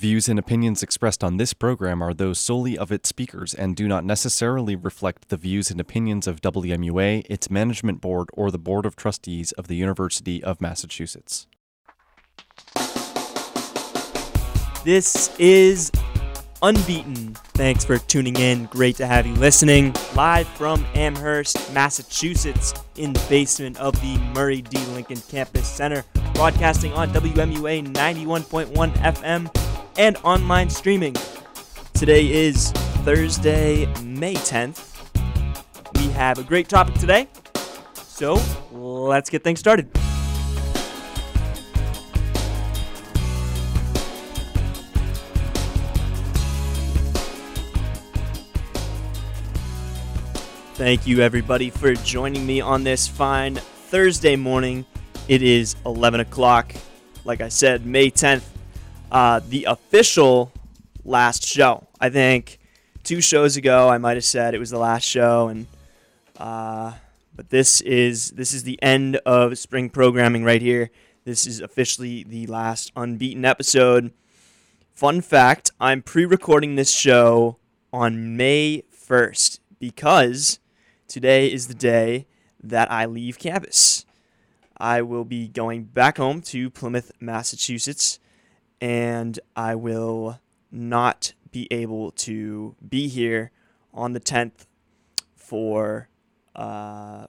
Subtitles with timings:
[0.00, 3.86] Views and opinions expressed on this program are those solely of its speakers and do
[3.86, 8.86] not necessarily reflect the views and opinions of WMUA, its management board, or the Board
[8.86, 11.46] of Trustees of the University of Massachusetts.
[14.86, 15.90] This is
[16.62, 17.36] Unbeaton.
[17.52, 18.64] Thanks for tuning in.
[18.70, 19.94] Great to have you listening.
[20.14, 24.78] Live from Amherst, Massachusetts, in the basement of the Murray D.
[24.94, 29.69] Lincoln Campus Center, broadcasting on WMUA 91.1 FM
[30.00, 31.14] and online streaming.
[31.92, 32.72] Today is
[33.04, 34.96] Thursday, May 10th.
[35.94, 37.28] We have a great topic today,
[37.92, 38.40] so
[38.72, 39.90] let's get things started.
[50.76, 54.86] Thank you, everybody, for joining me on this fine Thursday morning.
[55.28, 56.74] It is 11 o'clock.
[57.26, 58.44] Like I said, May 10th,
[59.10, 60.52] uh, the official
[61.04, 61.86] last show.
[62.00, 62.58] I think
[63.02, 65.66] two shows ago I might have said it was the last show, and
[66.36, 66.92] uh,
[67.34, 70.90] but this is this is the end of spring programming right here.
[71.24, 74.12] This is officially the last Unbeaton episode.
[74.92, 77.56] Fun fact: I'm pre-recording this show
[77.92, 80.60] on May 1st because
[81.08, 82.26] today is the day
[82.62, 84.04] that I leave campus.
[84.76, 88.18] I will be going back home to Plymouth, Massachusetts,
[88.80, 93.50] and I will not be able to be here
[93.92, 94.66] on the 10th
[95.34, 96.08] for
[96.54, 97.26] uh,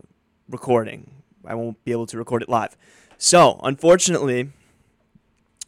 [0.47, 1.23] recording.
[1.45, 2.77] I won't be able to record it live.
[3.17, 4.49] So, unfortunately,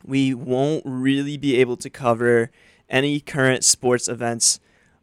[0.06, 2.52] we won't really be able to cover
[2.90, 4.60] any current sports events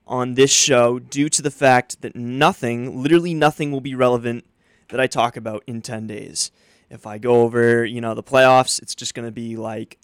[0.06, 4.44] on this show due to the fact that nothing, literally nothing, will be relevant
[4.88, 6.50] that I talk about in 10 days.
[6.88, 9.98] If I go over, you know, the playoffs, it's just going to be like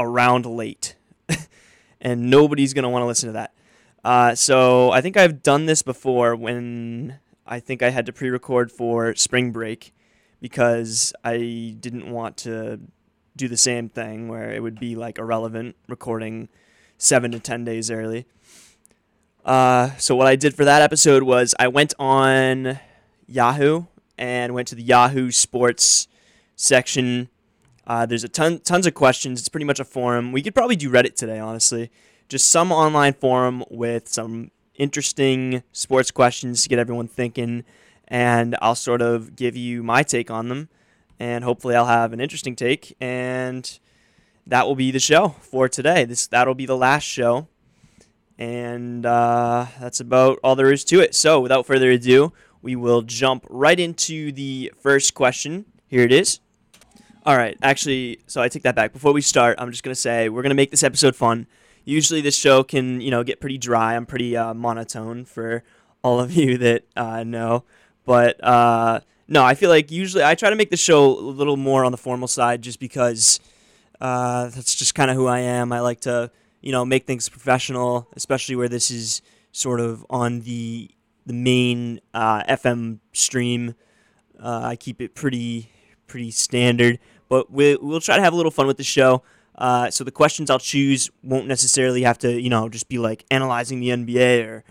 [0.00, 0.96] around late.
[2.00, 3.54] and nobody's going to want to listen to that.
[4.04, 8.30] Uh, so I think I've done this before when I think I had to pre
[8.30, 9.92] record for spring break
[10.40, 12.80] because I didn't want to
[13.36, 16.48] do the same thing where it would be like irrelevant recording
[16.96, 18.26] seven to 10 days early.
[19.44, 22.80] Uh, so what I did for that episode was I went on
[23.26, 23.84] Yahoo
[24.18, 26.08] and went to the Yahoo Sports
[26.56, 27.28] section.
[27.88, 29.40] Uh, there's a ton, tons of questions.
[29.40, 30.30] It's pretty much a forum.
[30.30, 31.90] We could probably do Reddit today, honestly.
[32.28, 37.64] Just some online forum with some interesting sports questions to get everyone thinking,
[38.06, 40.68] and I'll sort of give you my take on them,
[41.18, 43.78] and hopefully I'll have an interesting take, and
[44.46, 46.04] that will be the show for today.
[46.04, 47.48] This that'll be the last show.
[48.38, 51.14] And uh, that's about all there is to it.
[51.14, 52.32] So, without further ado,
[52.62, 55.64] we will jump right into the first question.
[55.88, 56.38] Here it is.
[57.28, 58.94] All right, actually, so I take that back.
[58.94, 61.46] Before we start, I'm just gonna say we're gonna make this episode fun.
[61.84, 63.96] Usually, this show can you know get pretty dry.
[63.96, 65.62] I'm pretty uh, monotone for
[66.02, 67.64] all of you that uh, know,
[68.06, 71.58] but uh, no, I feel like usually I try to make the show a little
[71.58, 73.40] more on the formal side, just because
[74.00, 75.70] uh, that's just kind of who I am.
[75.70, 76.30] I like to
[76.62, 79.20] you know, make things professional, especially where this is
[79.52, 80.90] sort of on the
[81.26, 83.74] the main uh, FM stream.
[84.42, 85.72] Uh, I keep it pretty
[86.08, 89.22] pretty standard, but we, we'll try to have a little fun with the show.
[89.54, 93.24] Uh, so the questions I'll choose won't necessarily have to, you know, just be like
[93.30, 94.64] analyzing the NBA or,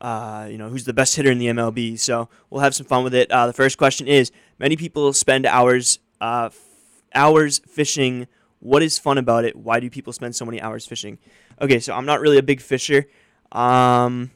[0.00, 1.98] uh, you know, who's the best hitter in the MLB.
[1.98, 3.30] So we'll have some fun with it.
[3.30, 6.58] Uh, the first question is: Many people spend hours uh, f-
[7.14, 8.26] hours fishing
[8.60, 9.56] what is fun about it?
[9.56, 11.18] Why do people spend so many hours fishing?
[11.60, 13.06] Okay, so I'm not really a big fisher.
[13.52, 14.30] Um,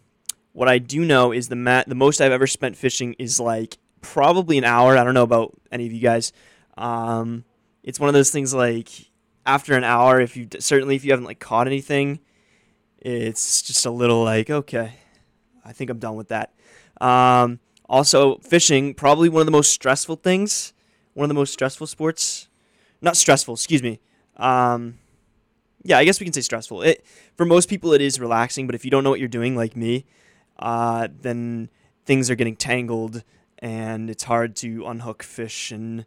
[0.52, 3.78] what I do know is the mat, the most I've ever spent fishing is like
[4.00, 4.96] probably an hour.
[4.96, 6.32] I don't know about any of you guys.
[6.76, 7.44] Um,
[7.84, 8.88] it's one of those things like
[9.46, 12.18] after an hour, if you certainly if you haven't like caught anything,
[12.98, 14.94] it's just a little like okay,
[15.64, 16.54] I think I'm done with that.
[17.00, 20.72] Um, also, fishing probably one of the most stressful things,
[21.12, 22.48] one of the most stressful sports.
[23.02, 24.00] Not stressful, excuse me.
[24.38, 24.98] Um,
[25.82, 26.82] yeah, I guess we can say stressful.
[26.82, 27.04] It
[27.36, 29.76] for most people it is relaxing, but if you don't know what you're doing, like
[29.76, 30.06] me,
[30.58, 31.68] uh, then
[32.06, 33.22] things are getting tangled
[33.58, 36.06] and it's hard to unhook fish and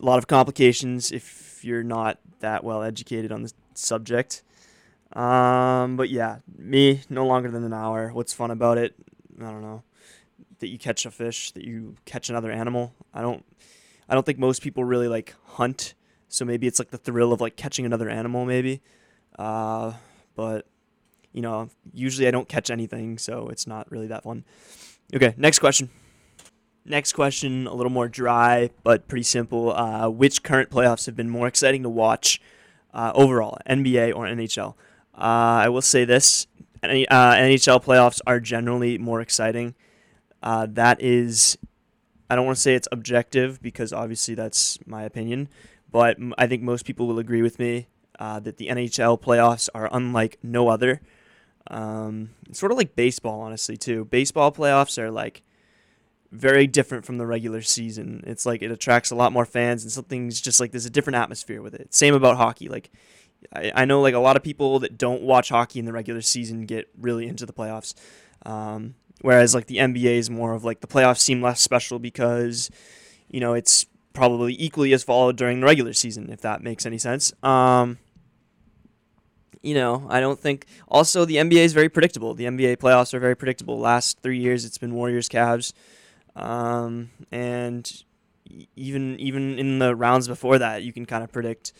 [0.00, 4.42] a lot of complications if you're not that well educated on the subject.
[5.12, 8.10] Um, but yeah, me no longer than an hour.
[8.12, 8.94] What's fun about it?
[9.40, 9.82] I don't know.
[10.58, 12.94] That you catch a fish, that you catch another animal.
[13.12, 13.44] I don't.
[14.08, 15.94] I don't think most people really like hunt
[16.34, 18.82] so maybe it's like the thrill of like catching another animal, maybe.
[19.38, 19.92] Uh,
[20.34, 20.66] but
[21.32, 24.44] you know, usually I don't catch anything, so it's not really that fun.
[25.14, 25.90] Okay, next question.
[26.86, 29.72] Next question, a little more dry, but pretty simple.
[29.72, 32.40] Uh, which current playoffs have been more exciting to watch?
[32.94, 34.74] uh, overall, NBA or NHL.
[35.14, 36.46] Uh, I will say this:
[36.82, 39.74] any, uh, NHL playoffs are generally more exciting.
[40.42, 41.58] Uh, that is,
[42.30, 45.48] I don't want to say it's objective because obviously that's my opinion,
[45.90, 47.88] but I think most people will agree with me
[48.18, 51.00] uh, that the NHL playoffs are unlike no other.
[51.70, 54.04] Um, sort of like baseball, honestly, too.
[54.04, 55.42] Baseball playoffs are like
[56.34, 58.24] very different from the regular season.
[58.26, 61.16] It's like it attracts a lot more fans, and something's just like there's a different
[61.16, 61.94] atmosphere with it.
[61.94, 62.68] Same about hockey.
[62.68, 62.90] Like
[63.54, 66.20] I, I know like a lot of people that don't watch hockey in the regular
[66.20, 67.94] season get really into the playoffs.
[68.44, 72.70] Um, whereas like the NBA is more of like the playoffs seem less special because
[73.28, 76.98] you know it's probably equally as followed during the regular season, if that makes any
[76.98, 77.32] sense.
[77.42, 77.98] Um,
[79.62, 80.66] you know, I don't think.
[80.88, 82.34] Also, the NBA is very predictable.
[82.34, 83.78] The NBA playoffs are very predictable.
[83.78, 85.72] Last three years, it's been Warriors, Cavs,
[86.36, 88.04] um, and
[88.76, 91.72] even even in the rounds before that, you can kind of predict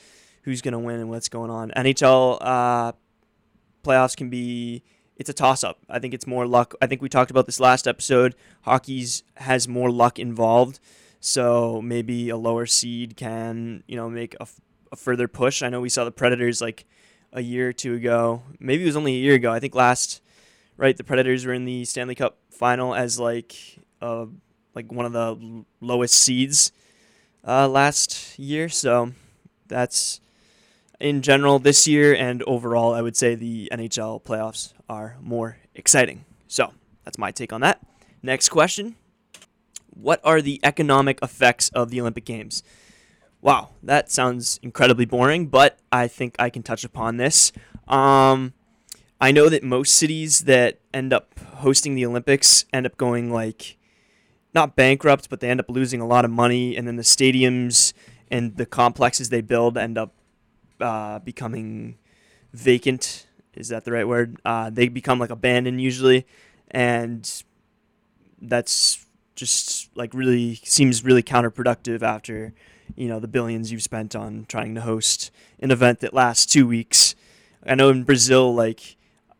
[0.42, 1.70] who's going to win and what's going on.
[1.76, 2.92] NHL uh,
[3.82, 4.82] playoffs can be
[5.16, 5.78] it's a toss up.
[5.88, 6.74] I think it's more luck.
[6.82, 8.34] I think we talked about this last episode.
[8.62, 10.80] Hockey's has more luck involved,
[11.20, 14.46] so maybe a lower seed can you know make a,
[14.92, 15.62] a further push.
[15.62, 16.84] I know we saw the Predators like
[17.32, 18.42] a year or two ago.
[18.58, 19.52] Maybe it was only a year ago.
[19.52, 20.20] I think last
[20.76, 23.54] right the Predators were in the Stanley Cup final as like
[24.00, 24.26] uh
[24.74, 26.72] like one of the lowest seeds
[27.46, 28.68] uh, last year.
[28.68, 29.12] So
[29.66, 30.20] that's
[31.00, 36.24] in general this year and overall, I would say the NHL playoffs are more exciting.
[36.48, 36.72] So
[37.04, 37.80] that's my take on that.
[38.22, 38.96] Next question
[39.90, 42.62] What are the economic effects of the Olympic Games?
[43.40, 47.52] Wow, that sounds incredibly boring, but I think I can touch upon this.
[47.86, 48.54] Um,
[49.20, 53.76] I know that most cities that end up hosting the Olympics end up going like
[54.54, 57.92] not bankrupt, but they end up losing a lot of money, and then the stadiums
[58.30, 60.12] and the complexes they build end up
[60.80, 61.96] uh, becoming
[62.52, 63.26] vacant.
[63.54, 64.40] Is that the right word?
[64.44, 66.26] Uh, they become like abandoned usually,
[66.70, 67.42] and
[68.40, 72.54] that's just like really seems really counterproductive after
[72.96, 75.30] you know the billions you've spent on trying to host
[75.60, 77.14] an event that lasts two weeks.
[77.66, 78.96] I know in Brazil, like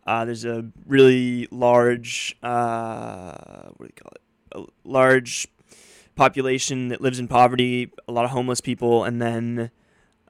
[0.07, 4.24] uh, there's a really large uh, what do you call it?
[4.55, 5.49] A large
[6.15, 9.71] population that lives in poverty, a lot of homeless people, and then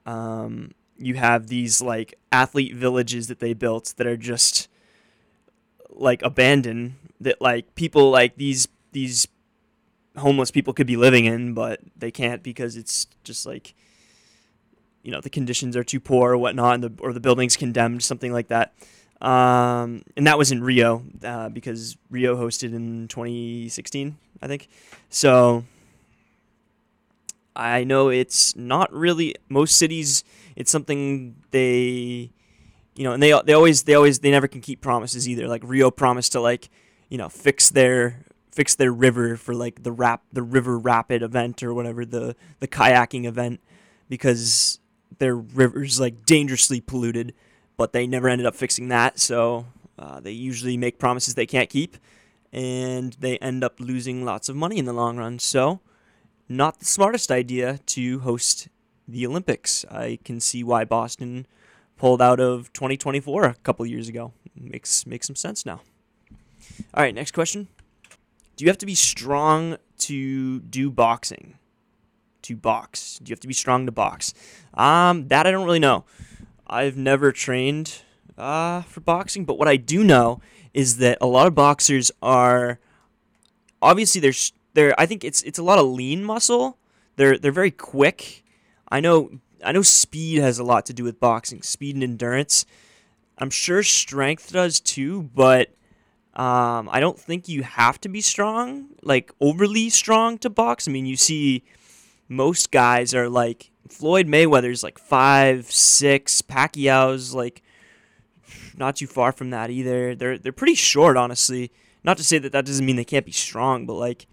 [0.05, 4.67] um, you have these like athlete villages that they built that are just
[5.89, 9.27] like abandoned that like people like these these
[10.17, 13.73] homeless people could be living in but they can't because it's just like
[15.03, 18.03] you know the conditions are too poor or whatnot and the, or the building's condemned
[18.03, 18.73] something like that
[19.25, 24.67] um, and that was in rio uh, because rio hosted in 2016 i think.
[25.09, 25.65] So
[27.55, 30.23] i know it's not really most cities
[30.55, 32.31] it's something they
[32.95, 35.47] you know and they they always they always they never can keep promises either.
[35.47, 36.69] Like rio promised to like
[37.09, 41.61] you know fix their fix their river for like the rap the river rapid event
[41.61, 43.59] or whatever the the kayaking event
[44.09, 44.79] because
[45.19, 47.33] their river's like dangerously polluted
[47.77, 49.65] but they never ended up fixing that so
[49.97, 51.97] uh, they usually make promises they can't keep
[52.51, 55.79] and they end up losing lots of money in the long run so
[56.47, 58.67] not the smartest idea to host
[59.07, 59.85] the Olympics.
[59.89, 61.47] I can see why Boston
[61.97, 64.33] pulled out of 2024 a couple years ago.
[64.55, 65.81] Makes makes some sense now.
[66.93, 67.67] All right, next question.
[68.55, 71.57] Do you have to be strong to do boxing?
[72.43, 73.19] To box?
[73.21, 74.33] Do you have to be strong to box?
[74.73, 76.05] Um, that I don't really know.
[76.67, 78.01] I've never trained
[78.37, 80.41] uh, for boxing, but what I do know
[80.73, 82.79] is that a lot of boxers are
[83.81, 84.93] obviously there's there.
[84.97, 86.77] I think it's it's a lot of lean muscle.
[87.15, 88.43] They're they're very quick
[88.89, 89.31] I know
[89.63, 92.65] I know speed has a lot to do with boxing, speed and endurance.
[93.37, 95.69] I'm sure strength does too, but
[96.35, 100.87] um, I don't think you have to be strong, like overly strong to box.
[100.87, 101.63] I mean, you see
[102.29, 107.61] most guys are like Floyd Mayweather's like five, six, Pacquiao's like
[108.77, 110.15] not too far from that either.
[110.15, 111.71] They're they're pretty short, honestly.
[112.03, 114.27] Not to say that that doesn't mean they can't be strong, but like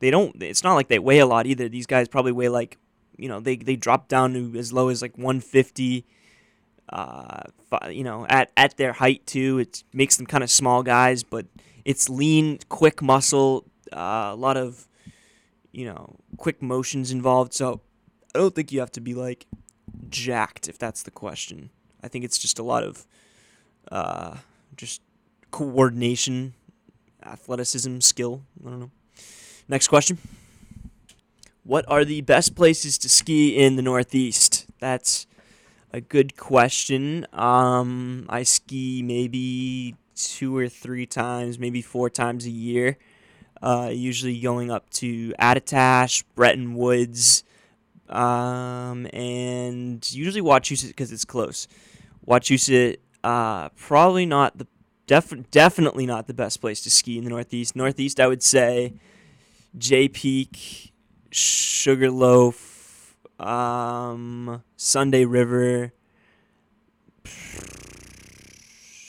[0.00, 0.42] they don't.
[0.42, 1.68] It's not like they weigh a lot either.
[1.68, 2.78] These guys probably weigh like
[3.16, 6.04] you know they they drop down to as low as like 150
[6.90, 7.42] uh
[7.90, 11.46] you know at at their height too it makes them kind of small guys but
[11.84, 14.86] it's lean quick muscle uh, a lot of
[15.72, 17.80] you know quick motions involved so
[18.36, 19.46] i don't think you have to be like
[20.08, 21.70] jacked if that's the question
[22.02, 23.06] i think it's just a lot of
[23.90, 24.36] uh
[24.76, 25.00] just
[25.50, 26.54] coordination
[27.24, 28.90] athleticism skill i don't know
[29.68, 30.18] next question
[31.66, 34.66] what are the best places to ski in the Northeast?
[34.78, 35.26] That's
[35.92, 37.26] a good question.
[37.32, 42.98] Um, I ski maybe two or three times, maybe four times a year.
[43.60, 47.42] Uh, usually going up to Attitash, Bretton Woods,
[48.08, 51.68] um, and usually Wachusett because it's close.
[52.26, 54.66] Wachusett, uh, probably not the
[55.06, 57.76] def- definitely not the best place to ski in the Northeast.
[57.76, 58.94] Northeast, I would say
[59.76, 60.92] Jay Peak,
[61.30, 65.92] Sugarloaf, um, Sunday River.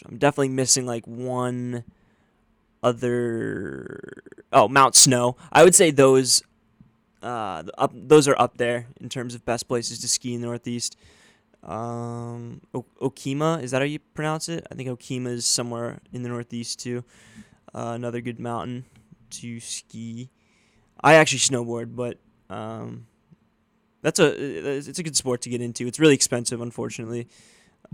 [0.05, 1.83] I'm definitely missing like one
[2.81, 4.23] other.
[4.53, 5.35] Oh, Mount Snow.
[5.51, 6.43] I would say those.
[7.21, 10.47] Uh, up those are up there in terms of best places to ski in the
[10.47, 10.97] Northeast.
[11.63, 14.65] Um, o- Okemo is that how you pronounce it?
[14.71, 17.03] I think Okemo is somewhere in the Northeast too.
[17.73, 18.85] Uh, another good mountain
[19.31, 20.29] to ski.
[21.01, 22.17] I actually snowboard, but
[22.49, 23.07] um,
[24.01, 25.87] that's a it's a good sport to get into.
[25.87, 27.27] It's really expensive, unfortunately.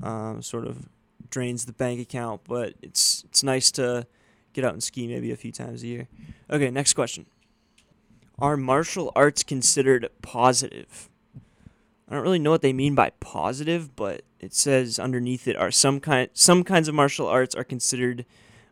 [0.01, 0.89] Um, sort of
[1.29, 4.05] drains the bank account, but it's it's nice to
[4.53, 6.07] get out and ski maybe a few times a year.
[6.49, 7.25] Okay, next question.
[8.39, 11.09] Are martial arts considered positive?
[12.09, 15.71] I don't really know what they mean by positive, but it says underneath it are
[15.71, 18.25] some kind some kinds of martial arts are considered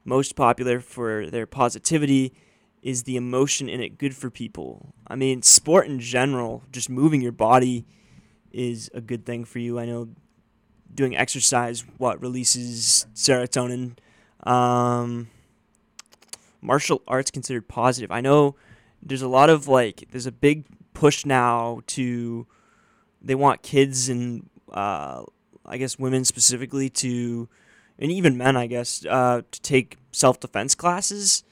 [0.03, 2.33] most popular for their positivity.
[2.81, 4.93] Is the emotion in it good for people?
[5.07, 7.85] I mean, sport in general, just moving your body
[8.51, 9.79] is a good thing for you.
[9.79, 10.09] I know
[10.93, 13.97] doing exercise what releases serotonin.
[14.43, 15.29] Um,
[16.59, 18.11] martial arts considered positive.
[18.11, 18.55] I know
[19.03, 22.45] there's a lot of like there's a big push now to
[23.21, 25.23] they want kids and uh,
[25.65, 27.49] I guess women specifically to
[27.99, 31.43] and even men I guess uh, to take self defense classes.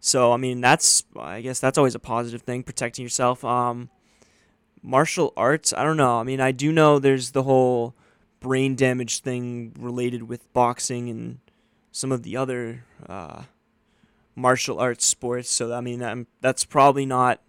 [0.00, 3.44] So I mean that's I guess that's always a positive thing protecting yourself.
[3.44, 3.90] Um,
[4.82, 6.18] martial arts I don't know.
[6.18, 7.94] I mean I do know there's the whole
[8.40, 11.38] brain damage thing related with boxing and
[11.90, 13.42] some of the other uh,
[14.36, 15.50] martial arts sports.
[15.50, 17.40] So I mean that, that's probably not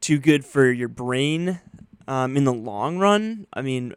[0.00, 1.60] too good for your brain
[2.06, 3.46] um, in the long run.
[3.52, 3.94] I mean,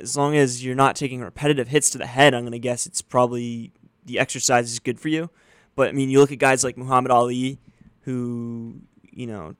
[0.00, 3.02] as long as you're not taking repetitive hits to the head, I'm gonna guess it's
[3.02, 3.72] probably
[4.04, 5.30] the exercise is good for you.
[5.76, 7.58] But I mean, you look at guys like Muhammad Ali,
[8.00, 8.80] who
[9.12, 9.54] you know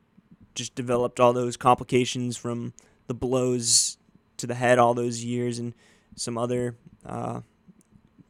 [0.55, 2.73] just developed all those complications from
[3.07, 3.99] the blows
[4.39, 5.75] to the head all those years, and
[6.17, 7.43] some other uh,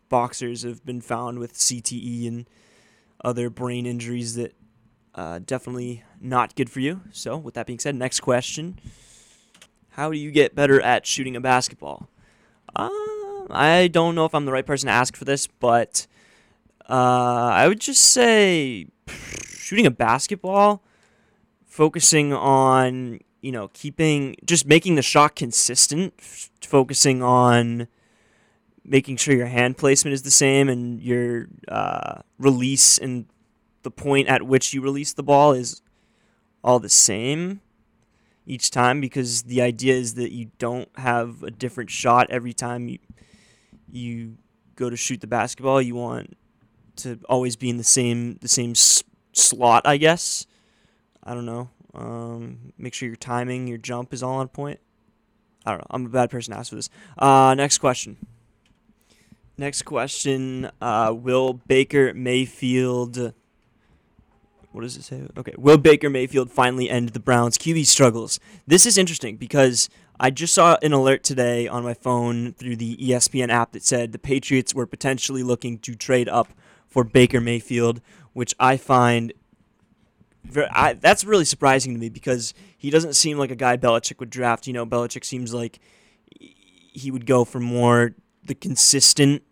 [0.08, 2.48] boxers have been found with CTE and
[3.24, 4.54] other brain injuries that
[5.14, 7.02] uh, definitely not good for you.
[7.10, 8.78] So, with that being said, next question:
[9.90, 12.08] How do you get better at shooting a basketball?
[12.74, 12.88] Uh,
[13.50, 16.06] I don't know if I'm the right person to ask for this, but
[16.88, 20.82] uh, I would just say shooting a basketball,
[21.66, 27.88] focusing on you know keeping just making the shot consistent, f- focusing on
[28.88, 33.26] making sure your hand placement is the same and your uh, release and
[33.82, 35.82] the point at which you release the ball is
[36.64, 37.60] all the same
[38.46, 42.88] each time because the idea is that you don't have a different shot every time
[42.88, 42.98] you
[43.90, 44.36] you
[44.74, 45.80] go to shoot the basketball.
[45.80, 46.36] You want
[46.96, 50.46] to always be in the same the same s- slot, I guess.
[51.22, 51.70] I don't know.
[51.94, 54.80] Um, make sure your timing, your jump is all on point.
[55.66, 55.86] I don't know.
[55.90, 56.88] I'm a bad person to ask for this.
[57.18, 58.16] Uh, next question.
[59.58, 60.70] Next question.
[60.80, 63.34] Uh, will Baker Mayfield.
[64.70, 65.26] What does it say?
[65.36, 65.54] Okay.
[65.58, 68.38] Will Baker Mayfield finally end the Browns' QB struggles?
[68.68, 72.96] This is interesting because I just saw an alert today on my phone through the
[72.98, 76.52] ESPN app that said the Patriots were potentially looking to trade up
[76.86, 78.00] for Baker Mayfield,
[78.34, 79.32] which I find
[80.70, 84.30] I, that's really surprising to me because he doesn't seem like a guy Belichick would
[84.30, 84.68] draft.
[84.68, 85.80] You know, Belichick seems like
[86.38, 89.42] he would go for more the consistent,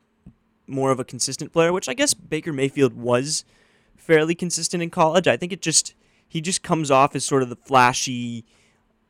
[0.66, 3.44] more of a consistent player, which I guess Baker Mayfield was
[3.96, 5.26] fairly consistent in college.
[5.26, 5.94] I think it just
[6.28, 8.44] he just comes off as sort of the flashy,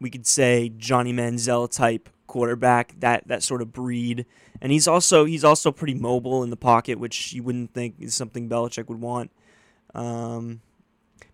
[0.00, 4.26] we could say Johnny Manziel type quarterback, that that sort of breed.
[4.60, 8.14] And he's also he's also pretty mobile in the pocket, which you wouldn't think is
[8.14, 9.30] something Belichick would want.
[9.94, 10.60] Um,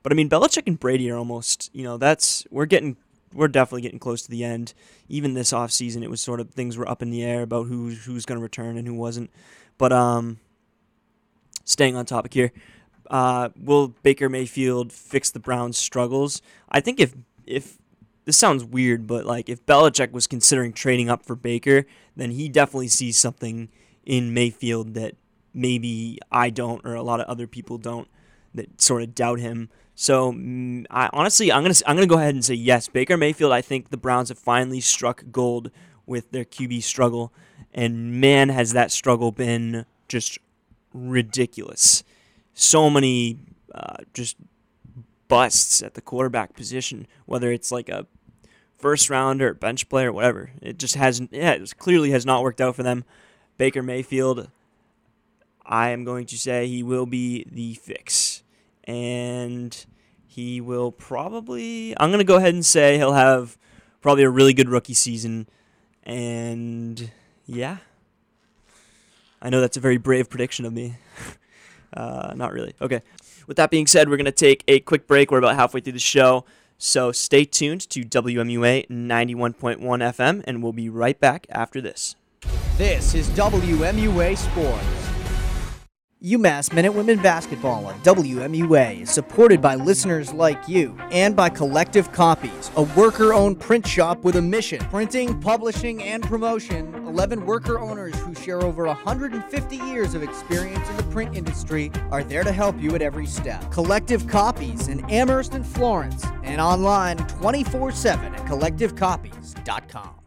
[0.02, 2.96] but I mean, Belichick and Brady are almost, you know, that's we're getting
[3.34, 4.74] we're definitely getting close to the end.
[5.08, 7.90] Even this offseason, it was sort of things were up in the air about who
[7.90, 9.30] who's going to return and who wasn't.
[9.82, 10.38] But um,
[11.64, 12.52] staying on topic here,
[13.10, 16.40] uh, will Baker Mayfield fix the Browns' struggles?
[16.68, 17.78] I think if if
[18.24, 21.84] this sounds weird, but like if Belichick was considering trading up for Baker,
[22.14, 23.70] then he definitely sees something
[24.06, 25.16] in Mayfield that
[25.52, 28.06] maybe I don't or a lot of other people don't
[28.54, 29.68] that sort of doubt him.
[29.96, 32.86] So mm, I honestly I'm gonna I'm gonna go ahead and say yes.
[32.86, 33.50] Baker Mayfield.
[33.50, 35.72] I think the Browns have finally struck gold
[36.06, 37.32] with their QB struggle.
[37.72, 40.38] And man, has that struggle been just
[40.92, 42.04] ridiculous.
[42.54, 43.38] So many
[43.74, 44.36] uh, just
[45.28, 48.06] busts at the quarterback position, whether it's like a
[48.76, 50.50] first rounder, or bench player, whatever.
[50.60, 51.32] It just hasn't.
[51.32, 53.04] Yeah, it clearly has not worked out for them.
[53.56, 54.50] Baker Mayfield,
[55.64, 58.42] I am going to say he will be the fix,
[58.84, 59.86] and
[60.26, 61.94] he will probably.
[61.98, 63.56] I'm going to go ahead and say he'll have
[64.02, 65.48] probably a really good rookie season,
[66.02, 67.10] and
[67.46, 67.78] yeah.
[69.40, 70.96] I know that's a very brave prediction of me.
[71.96, 72.74] uh, not really.
[72.80, 73.00] Okay.
[73.46, 75.30] With that being said, we're going to take a quick break.
[75.30, 76.44] We're about halfway through the show.
[76.78, 82.16] So stay tuned to WMUA 91.1 FM, and we'll be right back after this.
[82.76, 85.01] This is WMUA Sports.
[86.22, 91.48] UMass Men and Women Basketball on WMUA is supported by listeners like you and by
[91.48, 96.94] Collective Copies, a worker owned print shop with a mission printing, publishing, and promotion.
[97.08, 102.22] 11 worker owners who share over 150 years of experience in the print industry are
[102.22, 103.72] there to help you at every step.
[103.72, 110.21] Collective Copies in Amherst and Florence and online 24 7 at collectivecopies.com.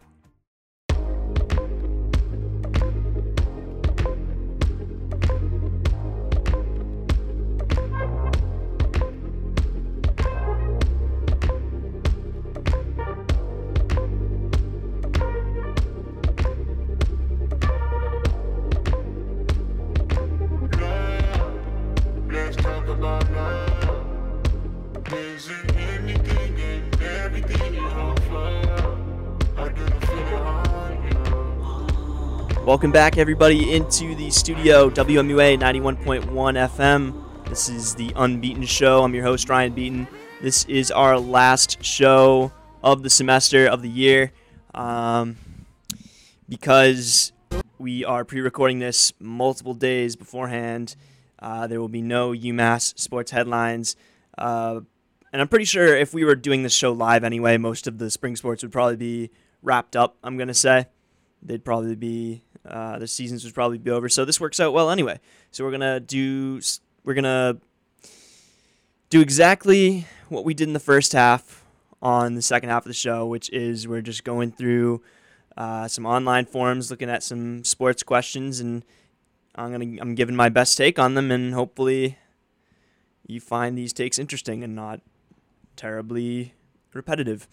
[32.66, 37.48] Welcome back, everybody, into the studio, WMUA 91.1 FM.
[37.48, 39.04] This is the Unbeaton Show.
[39.04, 40.08] I'm your host, Ryan Beaton.
[40.42, 42.52] This is our last show
[42.84, 44.32] of the semester, of the year,
[44.74, 45.38] um,
[46.50, 47.34] because
[47.78, 50.96] we are pre recording this multiple days beforehand.
[51.38, 53.96] Uh, there will be no UMass sports headlines.
[54.40, 54.80] Uh,
[55.32, 58.10] and I'm pretty sure if we were doing this show live anyway, most of the
[58.10, 59.30] spring sports would probably be
[59.62, 60.88] wrapped up, I'm going to say
[61.46, 64.10] they'd probably be uh, the seasons would probably be over.
[64.10, 65.20] So this works out well anyway.
[65.52, 66.62] So we're gonna do
[67.04, 67.58] we're gonna
[69.10, 71.64] do exactly what we did in the first half
[72.02, 75.02] on the second half of the show, which is we're just going through
[75.58, 78.84] uh, some online forums, looking at some sports questions, and
[79.56, 82.18] I'm gonna I'm giving my best take on them, and hopefully
[83.28, 85.02] you find these takes interesting and not
[85.76, 86.54] terribly
[86.94, 87.48] repetitive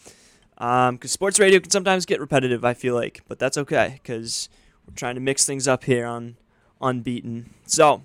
[0.54, 2.64] because Um, sports radio can sometimes get repetitive.
[2.64, 4.48] I feel like, but that's okay because
[4.94, 6.36] trying to mix things up here on
[6.80, 7.46] Unbeaton.
[7.66, 8.02] So,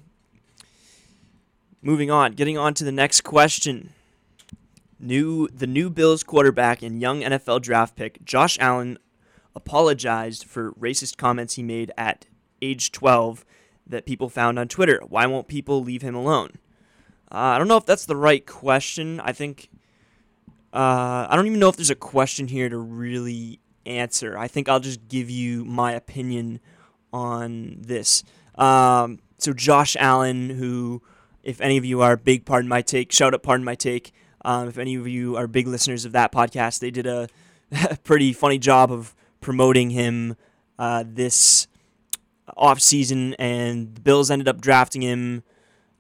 [1.82, 3.94] moving on, getting on to the next question.
[5.00, 8.98] New the new Bills quarterback and young NFL draft pick Josh Allen
[9.56, 12.26] apologized for racist comments he made at
[12.62, 13.46] age 12
[13.86, 15.02] that people found on Twitter.
[15.08, 16.54] Why won't people leave him alone?
[17.32, 19.20] Uh, I don't know if that's the right question.
[19.20, 19.70] I think
[20.74, 24.38] uh, I don't even know if there's a question here to really answer.
[24.38, 26.60] I think I'll just give you my opinion
[27.18, 28.24] on this.
[28.56, 31.02] Um, so Josh Allen, who,
[31.44, 34.14] if any of you are big, pardon my take, shout out, pardon my take.
[34.46, 37.28] Um, if any of you are big listeners of that podcast, they did a
[38.04, 40.36] pretty funny job of promoting him
[40.80, 41.68] uh, this
[42.56, 45.44] off season, and the Bills ended up drafting him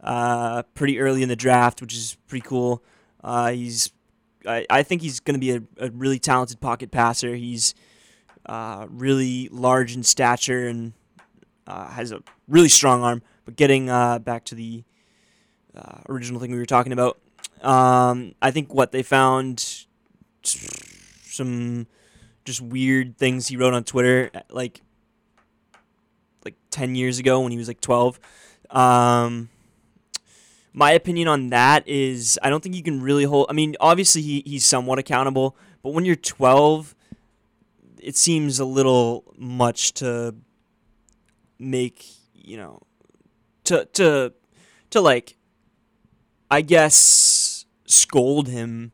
[0.02, 2.84] uh, pretty early in the draft, which is pretty cool.
[3.24, 3.92] Uh, he's
[4.46, 7.36] I, I think he's going to be a, a really talented pocket passer.
[7.36, 7.76] He's
[8.46, 10.94] uh, really large in stature and
[11.68, 13.22] uh, has a really strong arm.
[13.46, 14.84] But getting uh, back to the
[15.76, 17.20] uh, original thing we were talking about,
[17.62, 19.86] um, I think what they found
[20.44, 21.88] some
[22.46, 24.82] just weird things he wrote on Twitter, like
[26.46, 28.20] like ten years ago when he was like twelve.
[28.70, 29.50] Um,
[30.78, 33.48] my opinion on that is I don't think you can really hold.
[33.50, 36.94] I mean, obviously he, he's somewhat accountable, but when you're 12,
[38.00, 40.36] it seems a little much to
[41.60, 42.82] make you know
[43.66, 44.34] to to
[44.90, 45.38] to like
[46.50, 48.92] I guess scold him.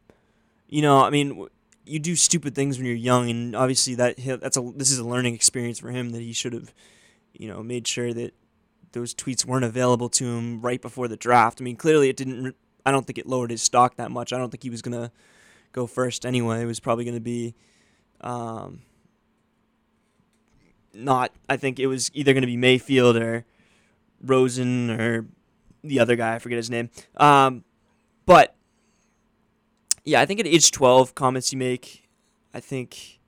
[0.68, 1.48] You know, I mean,
[1.86, 5.08] you do stupid things when you're young, and obviously that that's a this is a
[5.08, 6.74] learning experience for him that he should have,
[7.34, 8.34] you know, made sure that
[8.94, 11.62] those tweets weren't available to him right before the draft.
[11.62, 12.56] I mean, clearly it didn't.
[12.86, 14.34] I don't think it lowered his stock that much.
[14.34, 15.12] I don't think he was gonna
[15.72, 16.62] go first anyway.
[16.62, 17.56] It was probably gonna be,
[18.22, 18.82] um,
[20.94, 21.32] not.
[21.50, 23.46] I think it was either gonna be Mayfield or
[24.22, 25.26] Rosen or
[25.84, 26.36] the other guy.
[26.36, 26.90] I forget his name.
[27.18, 27.64] Um,
[28.26, 28.56] but
[30.06, 32.08] yeah, I think at age twelve, comments you make,
[32.54, 33.20] I think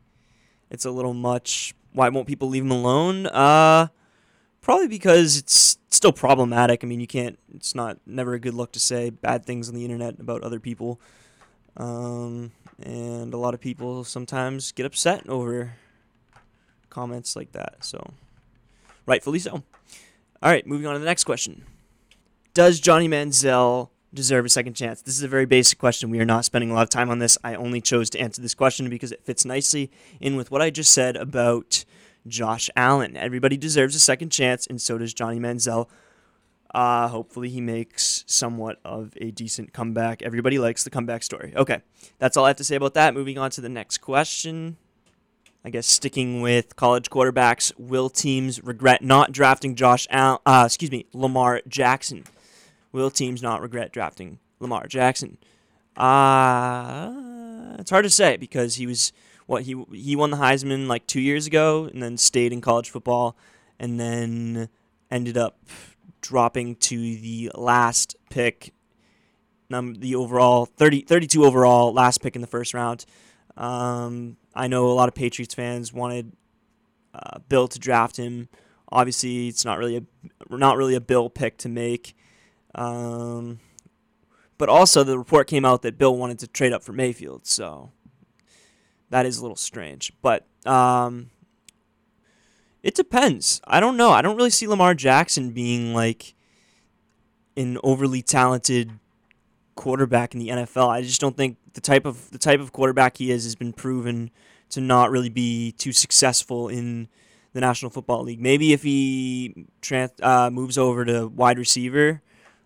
[0.70, 1.74] it's a little much.
[1.94, 3.28] why won't people leave him alone?
[3.28, 3.88] Uh,
[4.62, 6.84] probably because it's still problematic.
[6.84, 7.40] I mean, you can't.
[7.54, 10.60] It's not never a good look to say bad things on the internet about other
[10.60, 11.00] people.
[11.78, 12.52] Um,
[12.82, 15.74] and a lot of people sometimes get upset over
[16.96, 17.76] comments like that.
[17.82, 18.14] So,
[19.06, 19.64] rightfully so.
[20.42, 21.66] All right, moving on to the next question.
[22.54, 25.02] Does Johnny Manziel deserve a second chance?
[25.02, 26.10] This is a very basic question.
[26.10, 27.38] We are not spending a lot of time on this.
[27.44, 30.70] I only chose to answer this question because it fits nicely in with what I
[30.70, 31.84] just said about
[32.28, 33.18] Josh Allen.
[33.18, 35.90] Everybody deserves a second chance, and so does Johnny Manziel.
[36.74, 40.22] Uh, hopefully, he makes somewhat of a decent comeback.
[40.22, 41.52] Everybody likes the comeback story.
[41.56, 41.82] Okay,
[42.20, 43.14] that's all I have to say about that.
[43.14, 44.78] Moving on to the next question.
[45.66, 50.38] I guess sticking with college quarterbacks, will teams regret not drafting Josh Allen?
[50.46, 52.26] Uh, excuse me, Lamar Jackson.
[52.92, 55.40] Will teams not regret drafting Lamar Jackson?
[55.98, 59.12] Uh, it's hard to say because he was
[59.48, 62.92] what he he won the Heisman like two years ago, and then stayed in college
[62.92, 63.36] football,
[63.80, 64.70] and then
[65.10, 65.58] ended up
[66.22, 68.72] dropping to the last pick,
[69.72, 73.08] num the overall 30, 32 overall last pick in the first round.
[73.58, 76.32] Um, I know a lot of Patriots fans wanted
[77.14, 78.50] uh, Bill to draft him.
[78.90, 80.04] Obviously, it's not really a
[80.50, 82.16] not really a Bill pick to make.
[82.74, 83.60] Um,
[84.58, 87.92] but also, the report came out that Bill wanted to trade up for Mayfield, so
[89.10, 90.14] that is a little strange.
[90.22, 91.30] But um,
[92.84, 93.62] it depends.
[93.68, 94.12] I don't know.
[94.12, 96.36] I don't really see Lamar Jackson being like
[97.58, 99.00] an overly talented
[99.76, 100.90] quarterback in the NFL.
[100.90, 103.74] I just don't think the type of the type of quarterback he is has been
[103.74, 104.32] proven
[104.70, 107.08] to not really be too successful in
[107.54, 108.42] the National Football League.
[108.42, 112.22] Maybe if he trans, uh, moves over to wide receiver,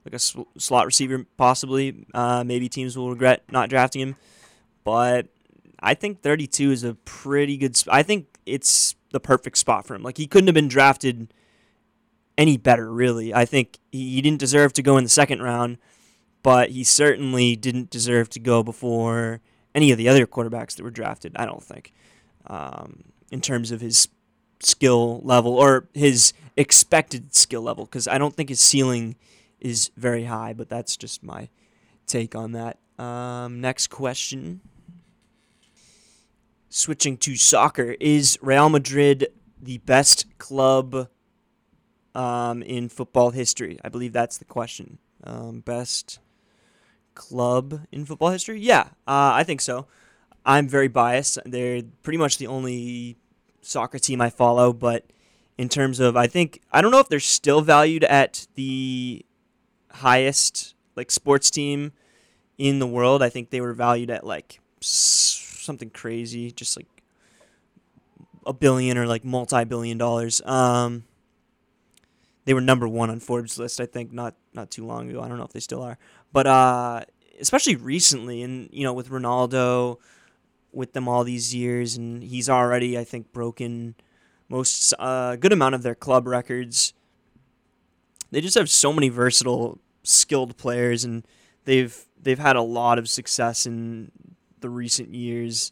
[0.06, 4.16] like a sl- slot receiver, possibly, uh, maybe teams will regret not drafting him.
[4.84, 5.28] But
[5.80, 7.76] I think 32 is a pretty good.
[7.78, 10.04] Sp- I think it's the perfect spot for him.
[10.04, 11.34] Like he couldn't have been drafted
[12.38, 13.34] any better, really.
[13.34, 15.78] I think he, he didn't deserve to go in the second round,
[16.44, 19.42] but he certainly didn't deserve to go before
[19.76, 21.36] any of the other quarterbacks that were drafted.
[21.36, 21.94] I don't think,
[22.48, 24.08] um, in terms of his
[24.62, 29.16] skill level or his expected skill level, because I don't think his ceiling
[29.60, 30.54] is very high.
[30.54, 31.50] But that's just my
[32.08, 32.80] take on that.
[32.98, 34.62] Um, next question.
[36.70, 39.28] Switching to soccer, is Real Madrid
[39.60, 41.10] the best club
[42.14, 43.80] um, in football history?
[43.84, 45.00] I believe that's the question.
[45.24, 46.20] Um, best
[47.20, 48.60] club in football history?
[48.62, 49.86] Yeah, uh, I think so.
[50.46, 51.38] I'm very biased.
[51.46, 53.18] They're pretty much the only
[53.62, 55.06] soccer team I follow, but
[55.58, 59.26] in terms of, I think, I don't know if they're still valued at the
[59.92, 61.92] highest like sports team
[62.58, 63.22] in the world.
[63.22, 66.88] I think they were valued at like something crazy, just like
[68.46, 70.42] a billion or like multi-billion dollars.
[70.46, 71.04] Um,
[72.46, 75.22] they were number one on Forbes list, I think, not not too long ago.
[75.22, 75.98] I don't know if they still are,
[76.32, 77.02] but uh,
[77.40, 79.98] especially recently, and you know, with Ronaldo,
[80.72, 83.96] with them all these years, and he's already, I think, broken
[84.50, 86.94] most uh, good amount of their club records.
[88.32, 91.26] They just have so many versatile, skilled players, and
[91.66, 94.12] they've they've had a lot of success in
[94.60, 95.72] the recent years.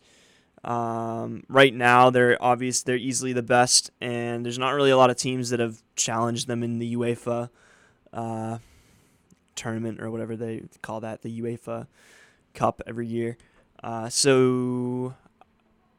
[0.63, 5.09] Um, right now, they're obvious they're easily the best, and there's not really a lot
[5.09, 7.49] of teams that have challenged them in the UEFA
[8.13, 8.57] uh,
[9.57, 11.87] tournament or whatever they call that, the UEFA
[12.53, 13.37] Cup every year.
[13.83, 15.13] Uh, so,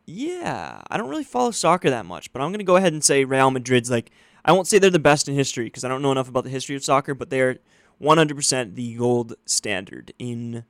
[0.07, 3.25] yeah, I don't really follow soccer that much, but I'm gonna go ahead and say
[3.25, 4.11] Real Madrid's like
[4.45, 6.51] I won't say they're the best in history because I don't know enough about the
[6.51, 7.59] history of soccer, but they're
[8.01, 10.65] 100% the gold standard in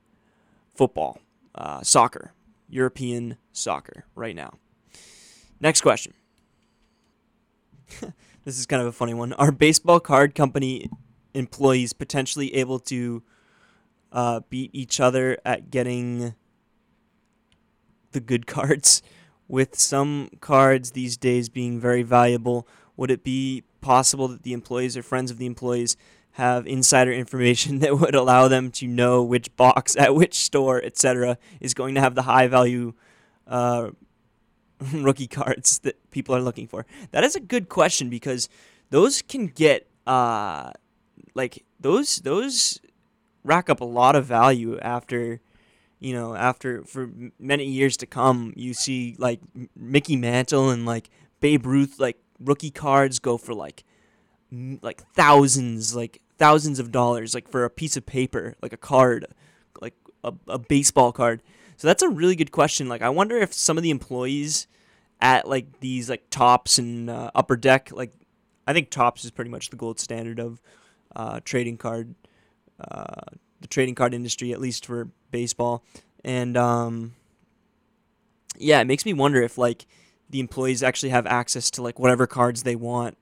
[0.75, 1.19] football,
[1.55, 2.33] uh, soccer,
[2.69, 4.53] European soccer right now.
[5.61, 6.13] Next question.
[8.45, 9.33] this is kind of a funny one.
[9.33, 10.89] Are baseball card company
[11.33, 13.23] employees potentially able to
[14.11, 16.33] uh, beat each other at getting
[18.11, 19.01] the good cards?
[19.47, 24.95] With some cards these days being very valuable, would it be possible that the employees
[24.95, 25.97] or friends of the employees
[26.33, 31.37] have insider information that would allow them to know which box at which store, etc.,
[31.59, 32.93] is going to have the high value
[33.47, 33.89] uh,
[34.93, 36.85] rookie cards that people are looking for?
[37.11, 38.49] That is a good question because
[38.89, 40.71] those can get uh,
[41.39, 42.79] like those those
[43.43, 45.39] rack up a lot of value after
[45.99, 48.53] you know after for many years to come.
[48.55, 49.39] You see like
[49.75, 53.83] Mickey Mantle and like Babe Ruth like rookie cards go for like
[54.81, 59.25] like thousands like thousands of dollars like for a piece of paper like a card
[59.81, 61.43] like a, a baseball card
[61.75, 64.67] so that's a really good question like i wonder if some of the employees
[65.21, 67.91] at like these like Topps and uh, upper deck.
[67.91, 68.13] Like
[68.65, 70.61] I think Topps is pretty much the gold standard of
[71.15, 72.15] uh, trading card,
[72.79, 73.21] uh,
[73.61, 75.83] the trading card industry, at least for baseball.
[76.23, 77.13] And um,
[78.57, 79.85] yeah, it makes me wonder if like
[80.29, 83.17] the employees actually have access to like whatever cards they want,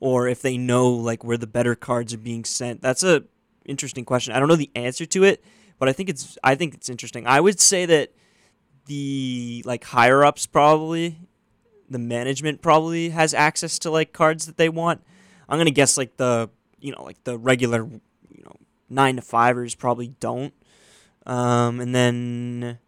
[0.00, 2.82] or if they know like where the better cards are being sent.
[2.82, 3.24] That's a
[3.64, 4.34] interesting question.
[4.34, 5.44] I don't know the answer to it,
[5.78, 7.26] but I think it's I think it's interesting.
[7.26, 8.12] I would say that
[8.86, 11.18] the like higher ups probably
[11.88, 15.02] the management probably has access to like cards that they want.
[15.48, 16.48] I'm gonna guess like the
[16.80, 18.56] you know like the regular you know
[18.88, 20.54] nine to fivers probably don't.
[21.26, 22.78] Um, and then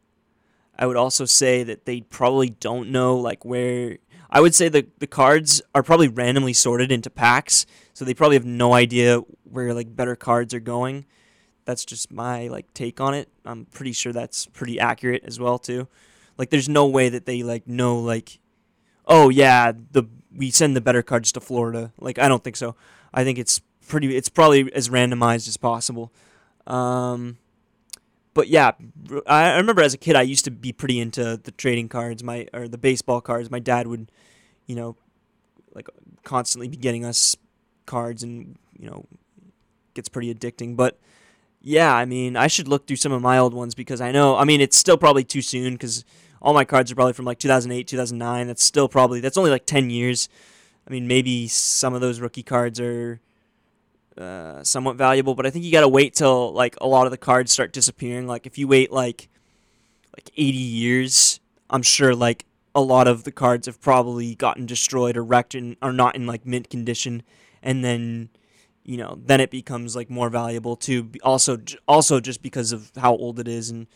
[0.78, 3.98] I would also say that they probably don't know like where.
[4.30, 8.36] I would say the the cards are probably randomly sorted into packs, so they probably
[8.36, 11.04] have no idea where like better cards are going.
[11.64, 13.28] That's just my like take on it.
[13.44, 15.86] I'm pretty sure that's pretty accurate as well too.
[16.38, 18.40] Like there's no way that they like know like
[19.06, 21.92] oh yeah, the we send the better cards to Florida.
[21.98, 22.74] Like I don't think so.
[23.12, 26.12] I think it's pretty it's probably as randomized as possible.
[26.66, 27.38] Um
[28.34, 28.72] but yeah,
[29.26, 32.46] I remember as a kid I used to be pretty into the trading cards, my
[32.52, 33.50] or the baseball cards.
[33.50, 34.10] My dad would,
[34.66, 34.96] you know,
[35.74, 35.88] like
[36.24, 37.36] constantly be getting us
[37.84, 39.06] cards and, you know,
[39.94, 40.98] gets pretty addicting, but
[41.60, 44.36] yeah, I mean, I should look through some of my old ones because I know,
[44.36, 46.04] I mean, it's still probably too soon cuz
[46.40, 48.46] all my cards are probably from like 2008, 2009.
[48.46, 50.28] That's still probably that's only like 10 years.
[50.86, 53.20] I mean, maybe some of those rookie cards are
[54.18, 57.18] uh, somewhat valuable, but I think you gotta wait till like a lot of the
[57.18, 58.26] cards start disappearing.
[58.26, 59.28] Like if you wait like
[60.16, 62.44] like 80 years, I'm sure like
[62.74, 66.26] a lot of the cards have probably gotten destroyed or wrecked and are not in
[66.26, 67.22] like mint condition,
[67.62, 68.28] and then
[68.84, 71.10] you know then it becomes like more valuable too.
[71.22, 73.86] Also, also just because of how old it is, and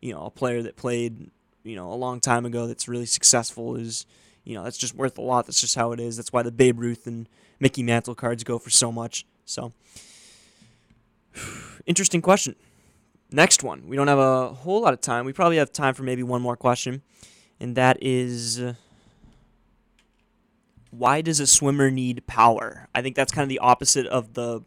[0.00, 1.30] you know a player that played
[1.62, 4.06] you know a long time ago that's really successful is
[4.44, 5.46] you know that's just worth a lot.
[5.46, 6.16] That's just how it is.
[6.16, 7.28] That's why the Babe Ruth and
[7.58, 9.26] Mickey Mantle cards go for so much.
[9.50, 9.72] So,
[11.86, 12.54] interesting question.
[13.32, 13.88] Next one.
[13.88, 15.24] We don't have a whole lot of time.
[15.24, 17.02] We probably have time for maybe one more question,
[17.58, 18.62] and that is
[20.90, 22.88] why does a swimmer need power?
[22.94, 24.62] I think that's kind of the opposite of the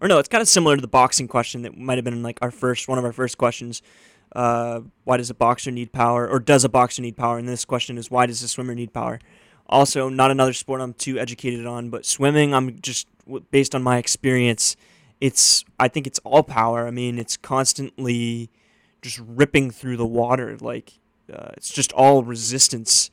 [0.00, 2.38] or no, it's kind of similar to the boxing question that might have been like
[2.42, 3.82] our first one of our first questions.
[4.34, 7.38] Uh, why does a boxer need power, or does a boxer need power?
[7.38, 9.18] And this question is why does a swimmer need power?
[9.68, 13.08] Also, not another sport I'm too educated on, but swimming, I'm just
[13.50, 14.76] based on my experience.
[15.20, 16.86] It's I think it's all power.
[16.86, 18.50] I mean, it's constantly
[19.02, 20.56] just ripping through the water.
[20.60, 20.94] Like
[21.32, 23.10] uh, it's just all resistance.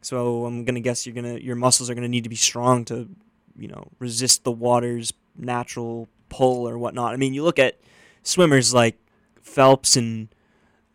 [0.00, 3.08] So I'm gonna guess you're gonna your muscles are gonna need to be strong to,
[3.56, 7.12] you know, resist the water's natural pull or whatnot.
[7.12, 7.78] I mean, you look at
[8.22, 8.98] swimmers like
[9.42, 10.28] Phelps and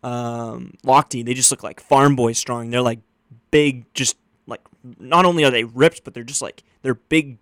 [0.02, 2.70] um, Lochte, they just look like farm boys strong.
[2.70, 3.00] They're like
[3.50, 4.60] big, just like
[4.98, 7.38] not only are they ripped, but they're just like they're big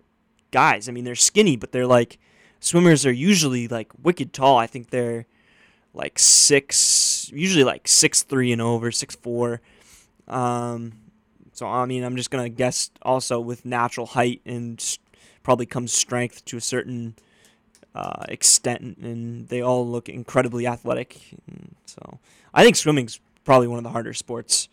[0.51, 0.89] guys.
[0.89, 2.17] I mean, they're skinny, but they're like
[2.59, 4.57] swimmers are usually like wicked tall.
[4.57, 5.25] I think they're
[5.93, 9.61] like six, usually like six three and over, six four.
[10.27, 10.93] Um,
[11.53, 14.83] so I mean, I'm just gonna guess also with natural height and
[15.43, 17.15] probably comes strength to a certain
[17.95, 21.19] uh, extent, and they all look incredibly athletic.
[21.85, 22.19] So
[22.53, 24.69] I think swimming's probably one of the harder sports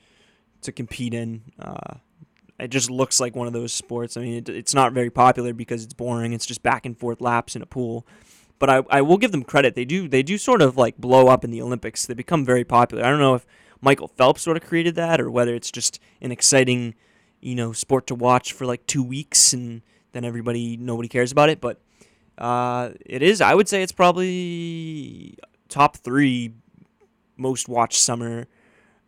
[0.63, 1.43] to compete in.
[1.59, 1.95] Uh,
[2.59, 4.17] it just looks like one of those sports.
[4.17, 6.33] I mean, it, it's not very popular because it's boring.
[6.33, 8.07] It's just back and forth laps in a pool.
[8.59, 9.75] But I, I will give them credit.
[9.75, 12.07] They do they do sort of like blow up in the Olympics.
[12.07, 13.05] They become very popular.
[13.05, 13.47] I don't know if
[13.83, 16.95] Michael Phelps sort of created that or whether it's just an exciting,
[17.41, 21.51] you know, sport to watch for like two weeks and then everybody nobody cares about
[21.51, 21.61] it.
[21.61, 21.81] But
[22.39, 23.43] uh, it is.
[23.43, 25.37] I would say it's probably
[25.69, 26.55] top three
[27.37, 28.47] most watched summer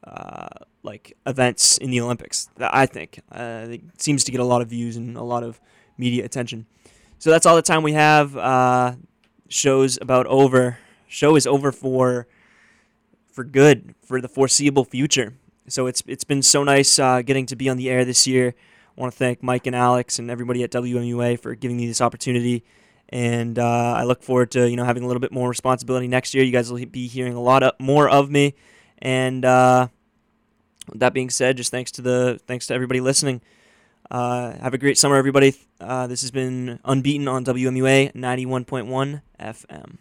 [0.04, 0.48] uh,
[0.82, 2.48] like events in the Olympics.
[2.58, 5.60] I think uh, it seems to get a lot of views and a lot of
[5.96, 6.66] media attention.
[7.18, 8.36] So that's all the time we have.
[8.36, 8.94] Uh,
[9.48, 10.78] show's about over.
[11.08, 12.26] Show is over for
[13.32, 15.34] for good for the foreseeable future.
[15.68, 18.54] So it's it's been so nice uh, getting to be on the air this year.
[18.96, 22.00] I want to thank Mike and Alex and everybody at WMUA for giving me this
[22.00, 22.64] opportunity.
[23.10, 26.34] And uh, I look forward to you know having a little bit more responsibility next
[26.34, 26.44] year.
[26.44, 28.54] You guys will be hearing a lot of, more of me.
[29.00, 29.88] And uh,
[30.88, 33.40] with that being said, just thanks to the thanks to everybody listening.
[34.10, 35.54] Uh, have a great summer, everybody.
[35.80, 39.96] Uh, this has been Unbeaton on WMUA 91.1 FM.